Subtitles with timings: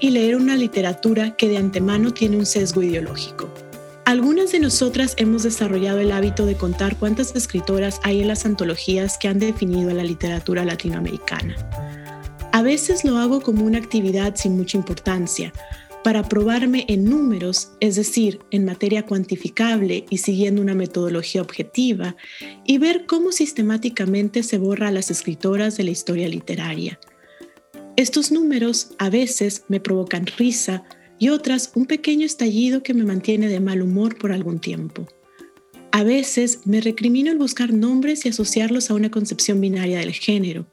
[0.00, 3.52] y leer una literatura que de antemano tiene un sesgo ideológico?
[4.06, 9.18] Algunas de nosotras hemos desarrollado el hábito de contar cuántas escritoras hay en las antologías
[9.18, 11.54] que han definido a la literatura latinoamericana.
[12.52, 15.52] A veces lo hago como una actividad sin mucha importancia,
[16.02, 22.16] para probarme en números, es decir, en materia cuantificable y siguiendo una metodología objetiva,
[22.64, 26.98] y ver cómo sistemáticamente se borra a las escritoras de la historia literaria.
[27.98, 30.84] Estos números a veces me provocan risa
[31.18, 35.08] y otras un pequeño estallido que me mantiene de mal humor por algún tiempo.
[35.90, 40.68] A veces me recrimino el buscar nombres y asociarlos a una concepción binaria del género,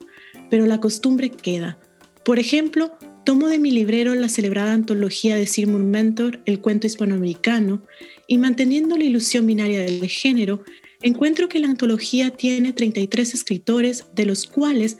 [0.51, 1.79] pero la costumbre queda.
[2.23, 2.91] Por ejemplo,
[3.25, 7.81] tomo de mi librero la celebrada antología de Sigmund Mentor, El cuento hispanoamericano,
[8.27, 10.63] y manteniendo la ilusión binaria del género,
[11.01, 14.97] encuentro que la antología tiene 33 escritores, de los cuales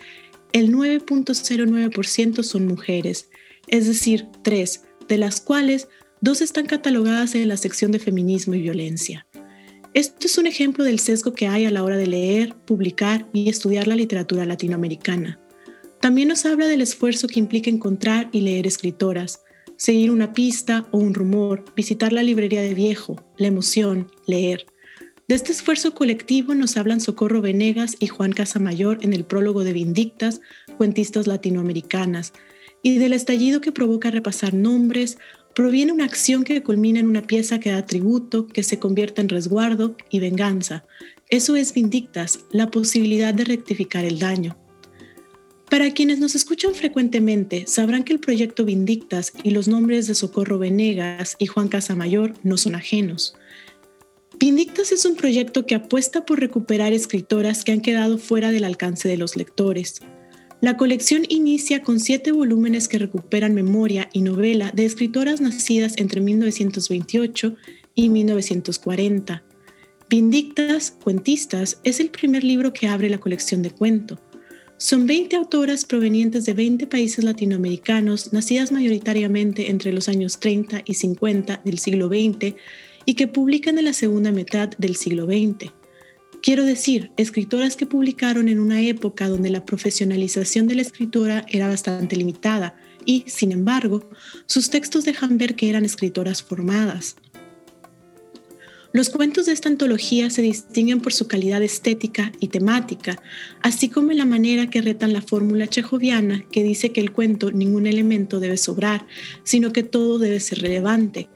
[0.56, 3.28] el 9.09% son mujeres,
[3.68, 5.90] es decir, tres, de las cuales
[6.22, 9.28] dos están catalogadas en la sección de feminismo y violencia.
[9.94, 13.50] Esto es un ejemplo del sesgo que hay a la hora de leer, publicar y
[13.50, 15.42] estudiar la literatura latinoamericana.
[16.00, 19.42] También nos habla del esfuerzo que implica encontrar y leer escritoras,
[19.76, 24.68] seguir una pista o un rumor, visitar la librería de viejo, la emoción, leer.
[25.28, 29.74] De este esfuerzo colectivo nos hablan Socorro Venegas y Juan Casamayor en el prólogo de
[29.74, 30.40] Vindictas,
[30.78, 32.32] cuentistas latinoamericanas,
[32.84, 35.18] y del estallido que provoca repasar nombres,
[35.56, 39.30] proviene una acción que culmina en una pieza que da tributo, que se convierte en
[39.30, 40.86] resguardo y venganza.
[41.32, 44.56] Eso es Vindictas, la posibilidad de rectificar el daño.
[45.72, 50.60] Para quienes nos escuchan frecuentemente, sabrán que el proyecto Vindictas y los nombres de Socorro
[50.60, 53.36] Venegas y Juan Casamayor no son ajenos.
[54.46, 59.10] Vindictas es un proyecto que apuesta por recuperar escritoras que han quedado fuera del alcance
[59.10, 60.04] de los lectores.
[60.62, 66.22] La colección inicia con siete volúmenes que recuperan memoria y novela de escritoras nacidas entre
[66.22, 67.56] 1928
[67.96, 69.44] y 1940.
[70.12, 74.22] Vindictas, Cuentistas, es el primer libro que abre la colección de cuento.
[74.78, 80.94] Son 20 autoras provenientes de 20 países latinoamericanos, nacidas mayoritariamente entre los años 30 y
[80.94, 82.54] 50 del siglo XX
[83.06, 85.72] y que publican en la segunda mitad del siglo XX.
[86.42, 91.68] Quiero decir, escritoras que publicaron en una época donde la profesionalización de la escritora era
[91.68, 94.10] bastante limitada y, sin embargo,
[94.46, 97.16] sus textos dejan ver que eran escritoras formadas.
[98.96, 103.22] Los cuentos de esta antología se distinguen por su calidad estética y temática,
[103.62, 107.52] así como en la manera que retan la fórmula chejoviana que dice que el cuento
[107.52, 109.06] ningún elemento debe sobrar,
[109.44, 111.28] sino que todo debe ser relevante,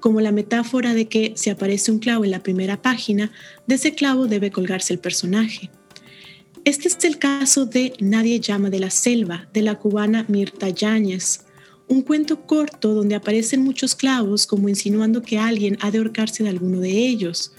[0.00, 3.30] como la metáfora de que si aparece un clavo en la primera página,
[3.66, 5.70] de ese clavo debe colgarse el personaje.
[6.64, 11.46] Este es el caso de Nadie llama de la selva, de la cubana Mirta Yáñez,
[11.88, 16.50] un cuento corto donde aparecen muchos clavos como insinuando que alguien ha de ahorcarse de
[16.50, 17.52] alguno de ellos.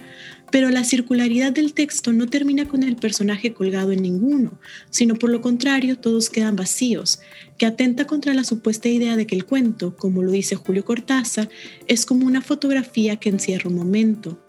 [0.51, 5.29] Pero la circularidad del texto no termina con el personaje colgado en ninguno, sino por
[5.29, 7.19] lo contrario todos quedan vacíos,
[7.57, 11.49] que atenta contra la supuesta idea de que el cuento, como lo dice Julio Cortázar,
[11.87, 14.43] es como una fotografía que encierra un momento.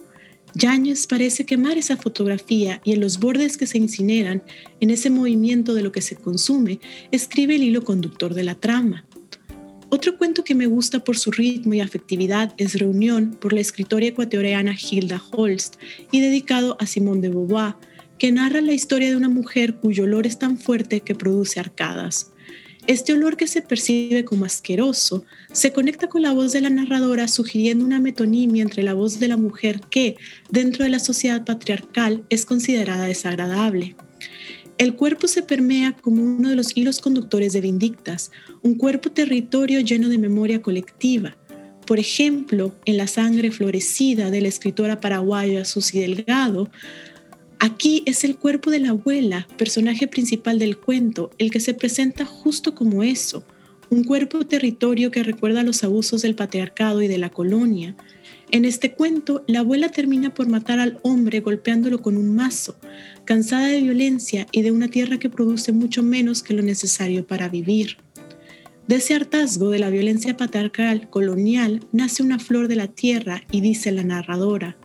[0.54, 4.42] Yáñez parece quemar esa fotografía y en los bordes que se incineran,
[4.80, 6.80] en ese movimiento de lo que se consume,
[7.12, 9.04] escribe el hilo conductor de la trama.
[9.92, 14.06] Otro cuento que me gusta por su ritmo y afectividad es Reunión por la escritora
[14.06, 15.74] ecuatoriana Hilda Holst
[16.12, 17.74] y dedicado a Simone de Beauvoir,
[18.16, 22.30] que narra la historia de una mujer cuyo olor es tan fuerte que produce arcadas.
[22.86, 27.26] Este olor que se percibe como asqueroso se conecta con la voz de la narradora
[27.26, 30.16] sugiriendo una metonimia entre la voz de la mujer que,
[30.50, 33.96] dentro de la sociedad patriarcal, es considerada desagradable.
[34.80, 38.30] El cuerpo se permea como uno de los hilos conductores de Vindictas,
[38.62, 41.36] un cuerpo territorio lleno de memoria colectiva.
[41.86, 46.70] Por ejemplo, en La sangre florecida de la escritora paraguaya Susi Delgado,
[47.58, 52.24] aquí es el cuerpo de la abuela, personaje principal del cuento, el que se presenta
[52.24, 53.44] justo como eso,
[53.90, 57.96] un cuerpo territorio que recuerda los abusos del patriarcado y de la colonia,
[58.52, 62.76] en este cuento, la abuela termina por matar al hombre golpeándolo con un mazo,
[63.24, 67.48] cansada de violencia y de una tierra que produce mucho menos que lo necesario para
[67.48, 67.98] vivir.
[68.88, 73.60] De ese hartazgo de la violencia patriarcal colonial nace una flor de la tierra y
[73.60, 74.76] dice la narradora.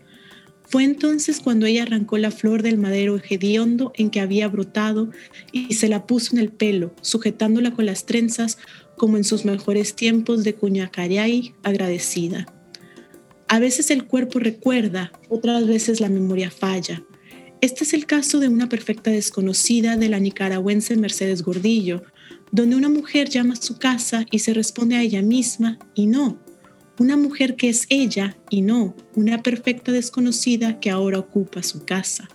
[0.75, 5.10] Fue entonces cuando ella arrancó la flor del madero hediondo en que había brotado
[5.54, 8.57] y se la puso en el pelo, sujetándola con las trenzas
[8.98, 12.54] como en sus mejores tiempos de Cuñacayay agradecida.
[13.48, 17.01] A veces el cuerpo recuerda, otras veces la memoria falla.
[17.62, 22.04] Este es el caso de una perfecta desconocida de la nicaragüense Mercedes Gordillo,
[22.51, 26.44] donde una mujer llama a su casa y se responde a ella misma y no,
[27.00, 32.30] una mujer que es ella y no una perfecta desconocida que ahora ocupa su casa.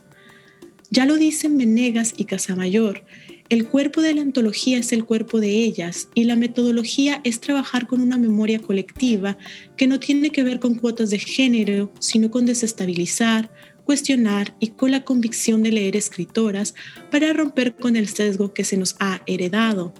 [0.90, 3.04] Ya lo dicen Menegas y Casamayor,
[3.48, 7.88] el cuerpo de la antología es el cuerpo de ellas y la metodología es trabajar
[7.88, 9.38] con una memoria colectiva
[9.76, 13.50] que no tiene que ver con cuotas de género, sino con desestabilizar,
[13.84, 16.74] cuestionar y con la convicción de leer escritoras
[17.10, 19.94] para romper con el sesgo que se nos ha heredado,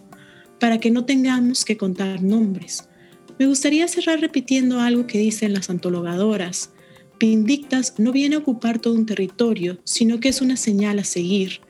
[0.60, 2.89] para que no tengamos que contar nombres.
[3.40, 6.70] Me gustaría cerrar repitiendo algo que dicen las antologadoras.
[7.18, 11.62] Vindictas no viene a ocupar todo un territorio, sino que es una señal a seguir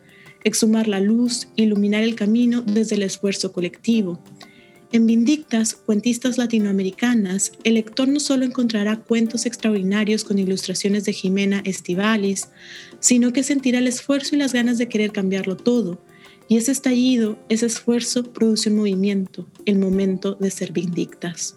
[0.43, 4.21] exhumar la luz, iluminar el camino desde el esfuerzo colectivo.
[4.91, 11.63] En Vindictas, cuentistas latinoamericanas, el lector no solo encontrará cuentos extraordinarios con ilustraciones de Jimena
[11.65, 12.49] Estivalis,
[12.99, 16.03] sino que sentirá el esfuerzo y las ganas de querer cambiarlo todo.
[16.51, 21.55] Y ese estallido, ese esfuerzo produce un movimiento, el momento de ser Vindictas.